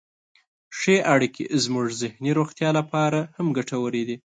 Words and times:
ښې 0.77 0.95
اړیکې 1.13 1.45
زموږ 1.63 1.87
ذهني 2.01 2.31
روغتیا 2.39 2.69
لپاره 2.79 3.19
هم 3.35 3.47
ګټورې 3.57 4.03
دي. 4.07 4.15